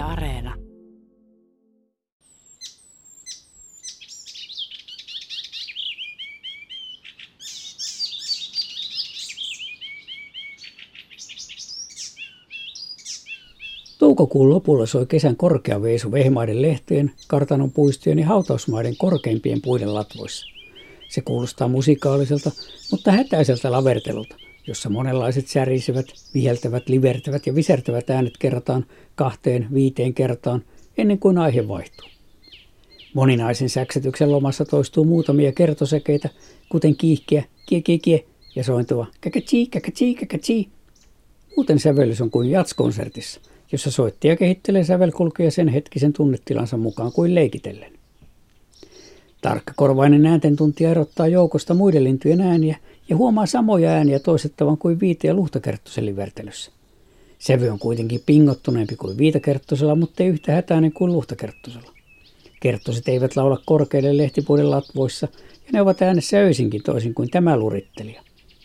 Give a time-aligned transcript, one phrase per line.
[0.00, 0.54] Areena.
[13.98, 20.46] Toukokuun lopulla soi kesän korkea veisu vehmaiden lehteen, kartanon puistojen ja hautausmaiden korkeimpien puiden latvoissa.
[21.08, 22.50] Se kuulostaa musikaaliselta,
[22.90, 24.36] mutta hätäiseltä lavertelulta,
[24.70, 30.64] jossa monenlaiset särisevät, viheltävät, livertävät ja visertävät äänet kerrataan kahteen, viiteen kertaan
[30.98, 32.08] ennen kuin aihe vaihtuu.
[33.14, 36.28] Moninaisen säksetyksen lomassa toistuu muutamia kertosäkeitä,
[36.68, 38.24] kuten kiihkeä, kie,
[38.56, 40.68] ja sointuva käkätsi, käkätsi, käkätsi.
[41.56, 43.40] Muuten sävellys on kuin jatskonsertissa,
[43.72, 47.99] jossa soittaja kehittelee sävelkulkuja sen hetkisen tunnetilansa mukaan kuin leikitellen.
[49.40, 52.76] Tarkkakorvainen ääntentuntija erottaa joukosta muiden lintujen ääniä
[53.08, 56.70] ja huomaa samoja ääniä toisettavan kuin viite- ja luhtakerttosen vertelyssä.
[57.38, 61.92] Sävy on kuitenkin pingottuneempi kuin viitakerttosella, mutta ei yhtä hätäinen kuin luhtakerttosella.
[62.60, 65.28] Kerttoset eivät laula korkeille lehtipuiden latvoissa
[65.66, 68.22] ja ne ovat äänessä öisinkin toisin kuin tämä lurittelija.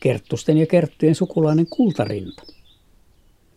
[0.00, 2.42] Kerttusten ja kerttujen sukulainen kultarinta.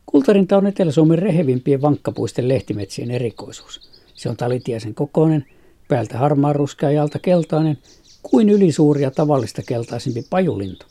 [0.06, 3.92] Kultarinta on Etelä-Suomen rehevimpien vankkapuisten lehtimetsien erikoisuus.
[4.14, 5.46] Se on talitiaisen kokoinen,
[5.92, 7.78] päältä harmaa ruskea ja alta keltainen,
[8.24, 10.86] kuin ylisuuria tavallista keltaisempi pajulintu.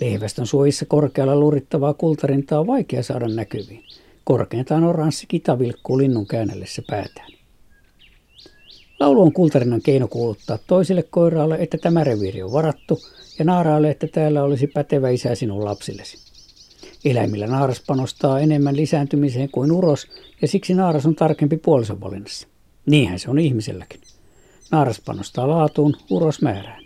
[0.00, 3.84] Lehvästön suojissa korkealla lurittavaa kultarintaa on vaikea saada näkyviin.
[4.24, 7.30] Korkeintaan oranssi kita vilkkuu linnun käännellessä päätään.
[9.00, 12.98] Laulu on kultarinnan keino kuuluttaa toiselle koiraalle, että tämä reviiri on varattu,
[13.38, 16.18] ja naaraalle, että täällä olisi pätevä isä sinun lapsillesi.
[17.04, 20.06] Eläimillä naaras panostaa enemmän lisääntymiseen kuin uros,
[20.42, 22.51] ja siksi naaras on tarkempi puolison valinnassa.
[22.86, 24.00] Niinhän se on ihmiselläkin.
[24.70, 26.84] Naaras panostaa laatuun, uros määrään.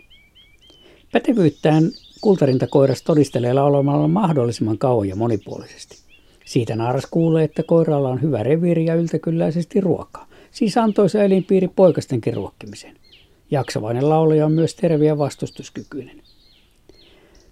[1.13, 5.97] Pätevyyttään kultarintakoiras todistelee laulamalla mahdollisimman kauan ja monipuolisesti.
[6.45, 10.27] Siitä naaras kuulee, että koiralla on hyvä reviiri ja yltäkylläisesti ruokaa.
[10.51, 12.97] Siis antoisa elinpiiri poikastenkin ruokkimiseen.
[13.51, 16.23] Jaksavainen laulaja on myös terve ja vastustuskykyinen.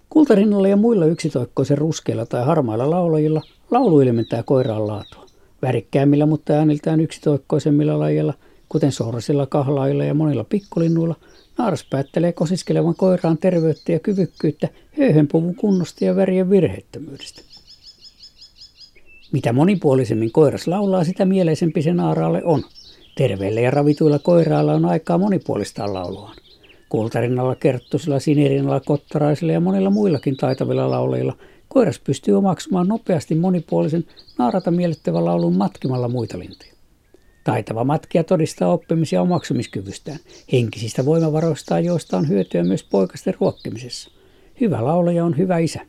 [0.09, 3.41] Kultarinnalla ja muilla yksitoikkoisen ruskeilla tai harmailla laulajilla
[3.71, 5.24] laulu ilmentää koiraan laatua.
[5.65, 8.33] Värikkäämmillä, mutta ääniltään yksitoikkoisemmilla lajeilla,
[8.69, 11.15] kuten sorrasilla, kahlailla ja monilla pikkulinnuilla,
[11.57, 17.41] naaras päättelee kosiskelevan koiraan terveyttä ja kyvykkyyttä höyhenpuvun kunnosta ja värien virheettömyydestä.
[19.31, 22.63] Mitä monipuolisemmin koiras laulaa, sitä mieleisempi se naaraalle on.
[23.17, 26.35] Terveillä ja ravituilla koirailla on aikaa monipuolistaa lauluaan.
[26.89, 31.33] Kultarinnalla, kerttosilla, sinirinnalla, kottaraisilla ja monilla muillakin taitavilla laulajilla
[31.67, 34.05] koiras pystyy omaksumaan nopeasti monipuolisen
[34.37, 36.73] naarata miellyttävän laulun matkimalla muita lintuja.
[37.43, 40.19] Taitava matkija todistaa oppimisia omaksumiskyvystään,
[40.51, 44.11] henkisistä voimavaroistaan, joista on hyötyä myös poikasten ruokkimisessa.
[44.61, 45.79] Hyvä laulaja on hyvä isä.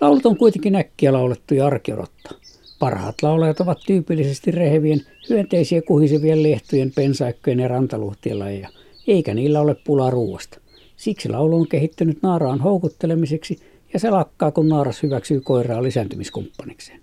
[0.00, 2.32] Laulut on kuitenkin äkkiä laulettu ja arki odottaa.
[2.78, 8.68] Parhaat laulajat ovat tyypillisesti rehevien, hyönteisiä kuhisevien lehtojen, pensaikkojen ja rantaluhtien lajeja,
[9.06, 10.60] eikä niillä ole pulaa ruuasta.
[10.96, 13.58] Siksi laulu on kehittynyt naaraan houkuttelemiseksi
[13.92, 17.00] ja se lakkaa, kun naaras hyväksyy koiraa lisääntymiskumppanikseen.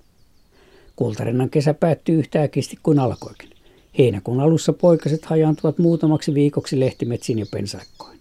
[0.96, 3.50] Kultarinnan kesä päättyy yhtä äkisti kuin alkoikin.
[3.98, 8.20] Heinäkuun alussa poikaset hajaantuvat muutamaksi viikoksi lehtimetsiin ja pensaikkoin.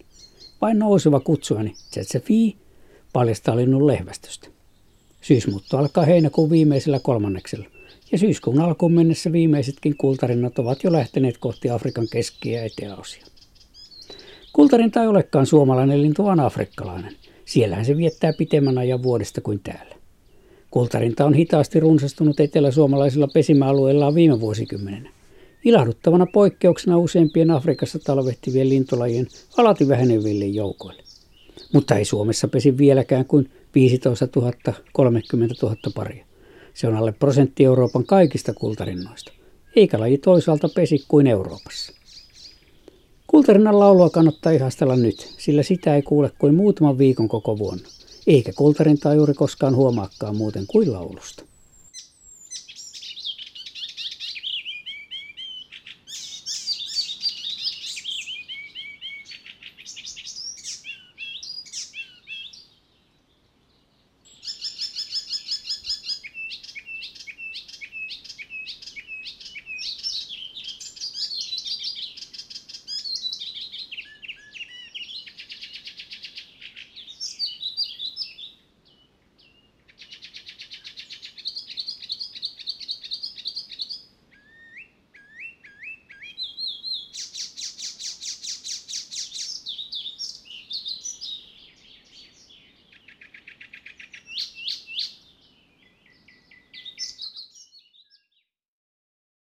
[0.61, 2.57] Vain nouseva kutsuani, Tsetsefi,
[3.13, 4.47] paljastaa linnun lehvästöstä.
[5.21, 7.65] Syysmuutto alkaa heinäkuun viimeisellä kolmanneksella,
[8.11, 13.25] ja syyskuun alkuun mennessä viimeisetkin kultarinnat ovat jo lähteneet kohti Afrikan keski- ja eteläosia.
[14.53, 17.15] Kultarinta ei olekaan suomalainen lintu, vaan afrikkalainen.
[17.45, 19.95] Siellähän se viettää pitemmän ajan vuodesta kuin täällä.
[20.71, 25.09] Kultarinta on hitaasti runsastunut eteläsuomalaisilla pesimäalueillaan viime vuosikymmenenä.
[25.65, 31.03] Ilahduttavana poikkeuksena useimpien Afrikassa talvehtivien lintulajien alati väheneville joukoille.
[31.73, 34.51] Mutta ei Suomessa pesi vieläkään kuin 15 000,
[34.93, 36.25] 30 000 paria.
[36.73, 39.33] Se on alle prosentti Euroopan kaikista kultarinnoista,
[39.75, 41.93] eikä laji toisaalta pesi kuin Euroopassa.
[43.35, 47.87] Kultarinnan laulua kannattaa ihastella nyt, sillä sitä ei kuule kuin muutaman viikon koko vuonna.
[48.27, 51.43] Eikä kultarintaa juuri koskaan huomaakaan muuten kuin laulusta.